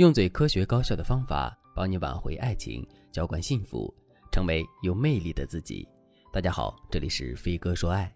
[0.00, 3.94] 用最科学高效的方法帮你挽回爱情，浇灌幸福，
[4.32, 5.86] 成为有魅力的自己。
[6.32, 8.10] 大家好，这里是飞哥说爱。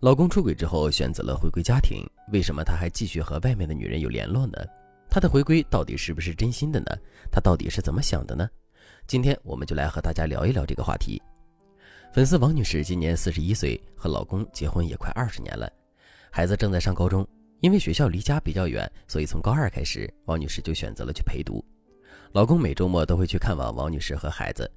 [0.00, 4.58] 老公出轨之后选择了回归家庭，为什么他还继续和外面的女人有联络呢？
[5.08, 6.88] 他的回归到底是不是真心的呢？
[7.32, 8.46] 他到底是怎么想的呢？
[9.06, 11.18] 今天我们就来和大家聊一聊这个话题。
[12.12, 15.66] 粉丝王女士今年四十一岁，和老公结婚也快二十年了，
[16.30, 17.26] 孩子正在上高中。
[17.60, 21.64] 因为学校离家比较远，所以从高二开始，王女士就选择了去陪读。
[22.32, 24.70] 老公每周末都会去看望王女士和孩子。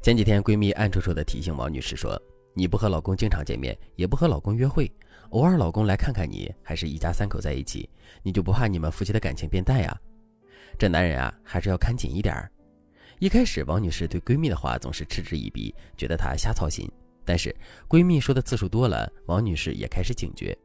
[0.00, 2.20] 前几天，闺蜜暗戳戳地提醒王女士说
[2.54, 4.90] ：“你不和老公经常见面，也不和老公约会，
[5.30, 7.88] 偶尔老公来看看你，还是一家三口在一起，
[8.22, 9.96] 你就不怕你们夫妻的感情变淡呀？
[10.78, 12.50] 这男人啊，还是要看紧一点儿。”
[13.20, 16.90] 一开始，王女士对闺蜜的话总是嗤之以鼻，觉得她瞎操心。
[17.24, 17.54] 但是，
[17.88, 20.56] 闺蜜说的次数多了，王女士也开始警觉。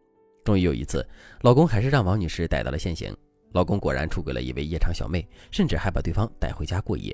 [0.48, 1.06] 终于有一次，
[1.42, 3.14] 老公还是让王女士逮到了现行。
[3.52, 7.14] 老公果然出轨了一位夜场小妹，甚至还把对方带回家过夜。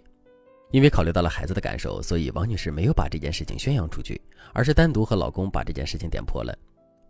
[0.69, 4.21] 因为考虑到了孩子的感受，所以王女士没有把这件事情宣扬出去，
[4.53, 6.55] 而是单独和老公把这件事情点破了。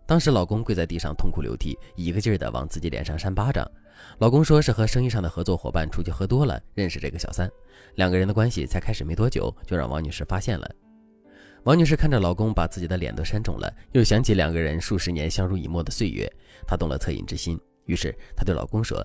[0.06, 3.70] 当时老公跪在地上痛哭流涕，一个劲儿的往自己脸上扇巴掌。
[4.16, 7.46] 老公说是和生意上的合作伙伴出去喝多了，认识这个小三，
[7.96, 10.74] 两个人的关系才开始没多久，就让王女士发现了。
[11.64, 16.30] 王女士看着老公把自己的脸都扇肿了，又想起两个人数十年相濡以沫的岁月，
[16.66, 17.58] 她动了恻隐之心。
[17.86, 19.04] 于是她对老公说：“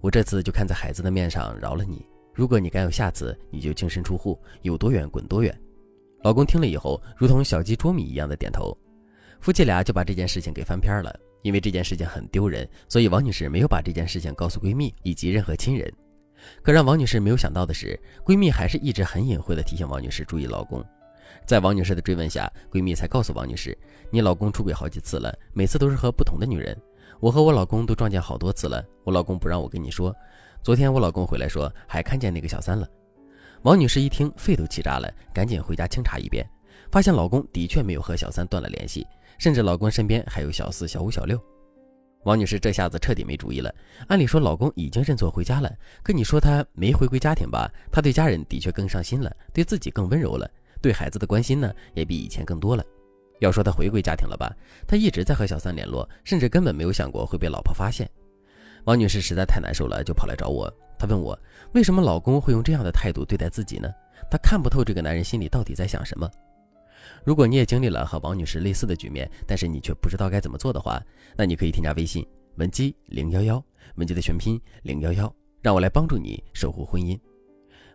[0.00, 2.06] 我这次就看在孩子的面上饶了你。
[2.32, 5.54] 如果你敢有下次，你就净身出户，有多远滚多远。”
[6.24, 8.74] 老公听了以后，如同小鸡啄米一样的点头。
[9.38, 11.14] 夫妻俩就把这件事情给翻篇了。
[11.42, 15.92] 因为这件事情很丢人，所以王女士没有把这件事情告诉闺蜜以及任何亲人。
[16.62, 20.84] 可让王女士没有想到的是，闺蜜还是一直很隐晦地提醒王女士注意老公。
[21.44, 23.76] 在王女士的追问下，闺蜜才告诉王女士
[24.10, 26.76] ：“你老公出轨好几次了，每次都是和不同的女人。
[27.20, 30.14] 我和我老公都撞见好多次了，我老公不让我跟你说。
[30.62, 32.88] 昨天我老公回来说，还看见那个小三了。”
[33.62, 36.48] 王女士一听，肺都气炸了，赶紧回家清查一遍，
[36.92, 39.06] 发现老公的确没有和小三断了联系，
[39.38, 41.40] 甚至老公身边还有小四、小五、小六。
[42.24, 43.72] 王女士这下子彻底没主意了。
[44.08, 45.72] 按理说，老公已经认错回家了，
[46.02, 47.70] 可你说他没回归家庭吧？
[47.90, 50.48] 他对家人的确更上心了，对自己更温柔了。
[50.80, 52.84] 对孩子的关心呢，也比以前更多了。
[53.40, 54.52] 要说他回归家庭了吧，
[54.86, 58.08] 他一直在和小三联络，甚至根本没有想过会被老婆发现。
[58.84, 60.72] 王女士实在太难受了，就跑来找我。
[60.98, 61.38] 她问我，
[61.72, 63.88] 为什么老公会用这样的态度对待自己呢？
[64.30, 66.28] 她看不透这个男人心里到底在想什么。
[67.24, 71.00] 如果你也经历了和王女士类似的局面，但是你却不知道该怎么做的话，
[71.36, 73.62] 那你可以添加微信文姬零幺幺，
[73.96, 77.16] 文姬的全拼零幺幺，让我来帮助你守护婚姻。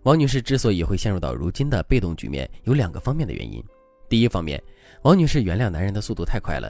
[0.03, 3.63] 王女士之所以会陷入到如今的被动局面，有两个方面的原因。
[4.09, 4.61] 第一方面，
[5.03, 6.69] 王女士原谅男人的速度太快了。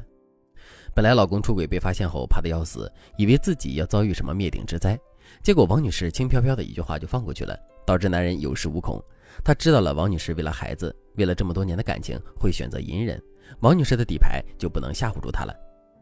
[0.94, 4.96] 本来老公出轨被发现后，怕得要死，以为自己要遭遇什么灭顶之灾，
[5.42, 7.58] 结果王女士轻飘飘的一句话就放过去了，
[7.88, 9.04] 导致男人有恃无恐。
[9.44, 13.20] 他知道了王女士为了孩子，为了这么多年的感情会选择隐忍，
[13.62, 15.56] 王女士的底牌就不能吓唬住他了。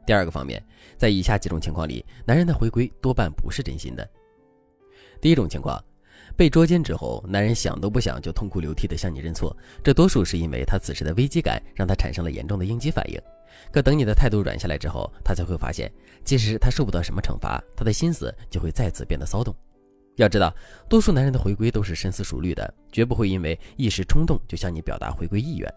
[0.06, 0.62] 第二个方面，
[0.98, 4.06] 在以下几种情况里，男人的回归多半不是真心的。
[5.22, 5.81] 第一种情况。
[6.36, 13.19] 被捉奸之后，男人想都不想就痛哭流涕地向你认错，这多数是因为他此时的危机感让他产生了严重的应激反应。
[13.72, 15.92] 可等你的态度软下来之后，他才会发现，
[16.24, 19.53] 即使他受不到什么惩罚，他的心思就会再次变得骚动。
[20.16, 20.53] 要知道，
[20.90, 25.74] 多数男人的回归都是深思熟虑的，绝不会因为一时冲动就向你表达回归意愿。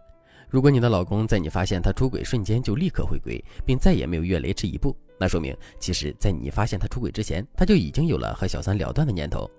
[0.49, 9.51] 如果你的老公在你发现他出轨瞬间就立刻回归，并再也没有越雷池一步，那说明其实在你发现他出轨之前，他就已经有了和小三了断的念头。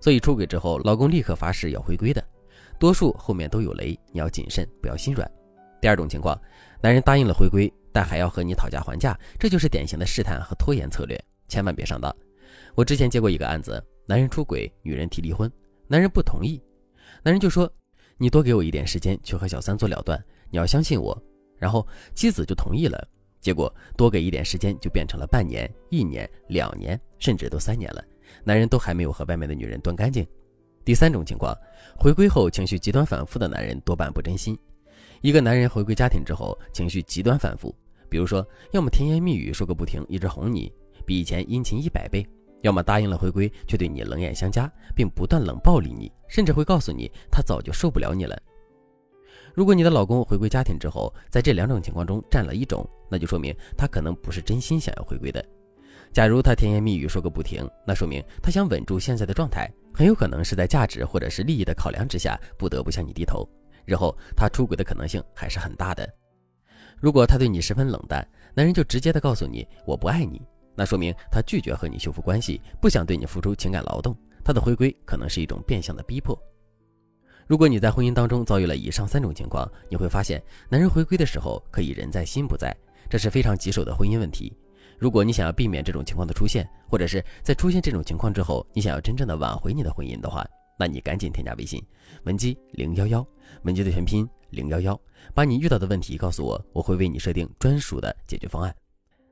[0.00, 2.24] 所以出轨之后，老公立刻发誓要回归的，
[2.78, 5.30] 多数后面都有雷，你要谨慎，不要心软。
[5.80, 6.40] 第二种情况，
[6.82, 12.14] 男人答应了回归，但还要和你讨价还价，这就是典型的试探和拖延策略，千万别上当。
[12.74, 15.50] 我之前接过一个案子，男人出轨，女人提离婚，
[15.86, 16.62] 男人不同意，
[17.22, 17.70] 男人就说
[18.18, 21.16] ：“你多给我一点时间去和小三做了断，你要相信我。”
[21.58, 23.06] 然后妻子就同意了，
[23.40, 28.04] 结果多给一点时间就变成了半年、一年、两年，甚至都三年了。
[28.44, 30.26] 男人都还没有和外面的女人断干净。
[30.84, 31.56] 第三种情况，
[31.96, 34.58] 回归后情绪极端反复的男人多半不真心。
[35.20, 37.74] 一个男人回归家庭之后，情绪极端反复，
[38.08, 40.72] 比如说，要么甜言蜜语说个不停，一直哄你，
[41.04, 42.24] 比以前殷勤一百倍；
[42.62, 48.40] 要么答应了回归，却对你冷眼相加，并不断冷暴力你，甚至会告诉你他早就受不了你了。
[49.52, 55.44] 如果你的老公回归家庭之后，在这两种情况中占了一种，那就说明他可能不是真心想要回归的。
[56.12, 63.48] 假如他甜言蜜语说个不停，那说明他想稳住现在的状态，很有可能是在价值或者是利益的考量之下，不得不向你低头。
[63.84, 66.08] 日后他出轨的可能性还是很大的。
[66.98, 70.42] 如果他对你十分冷淡，男人就直接的告诉你我不爱你，
[70.74, 74.16] 那说明他拒绝和你修复关系，不想对你付出情感劳动。
[74.44, 76.36] 他的回归可能是一种变相的逼迫。
[77.46, 82.76] 如果你在婚姻当中遭遇了以上三种情况，你会发现，男人回归的时候可以人在心不在，
[83.08, 84.56] 这是非常棘手的婚姻问题。
[85.00, 90.46] 如果你想要避免这种情况的出现，或者是在出现这种情况之后，你想要真正的挽回你的婚姻的话，
[90.78, 91.82] 那你赶紧添加微信
[92.24, 93.26] 文姬零幺幺，
[93.62, 95.00] 文姬的全拼零幺幺，
[95.34, 98.74] 把你遇到的问题告诉我，我会为你设定专属的解决方案。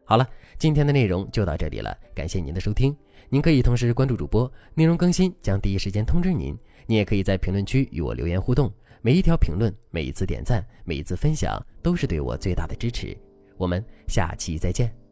[0.06, 0.26] 好了，
[0.58, 2.96] 今天的内容就到这里了，感谢您的收听。
[3.28, 6.56] 您可以同时关注主播，内容更新将第一时间通知您。
[6.86, 8.72] 您也可以在评论区与我留言互动，
[9.02, 13.14] 每一条评论、每一次点赞、每一次分享，都是对我最大的支持。
[13.58, 15.07] 我们下期再见。